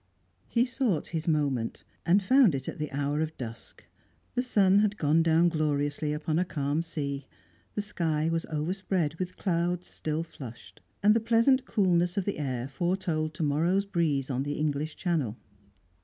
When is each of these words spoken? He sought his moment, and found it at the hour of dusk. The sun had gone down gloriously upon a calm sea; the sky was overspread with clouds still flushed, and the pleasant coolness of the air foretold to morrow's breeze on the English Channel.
He 0.47 0.65
sought 0.65 1.09
his 1.09 1.27
moment, 1.27 1.83
and 2.07 2.23
found 2.23 2.55
it 2.55 2.67
at 2.67 2.79
the 2.79 2.91
hour 2.91 3.21
of 3.21 3.37
dusk. 3.37 3.85
The 4.33 4.41
sun 4.41 4.79
had 4.79 4.97
gone 4.97 5.21
down 5.21 5.47
gloriously 5.49 6.11
upon 6.11 6.39
a 6.39 6.43
calm 6.43 6.81
sea; 6.81 7.27
the 7.75 7.83
sky 7.83 8.27
was 8.27 8.47
overspread 8.49 9.19
with 9.19 9.37
clouds 9.37 9.85
still 9.85 10.23
flushed, 10.23 10.81
and 11.03 11.15
the 11.15 11.19
pleasant 11.19 11.65
coolness 11.65 12.17
of 12.17 12.25
the 12.25 12.39
air 12.39 12.67
foretold 12.67 13.35
to 13.35 13.43
morrow's 13.43 13.85
breeze 13.85 14.31
on 14.31 14.41
the 14.41 14.53
English 14.53 14.95
Channel. 14.95 15.37